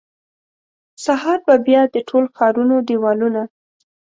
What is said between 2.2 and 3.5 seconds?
ښارونو دیوالونه،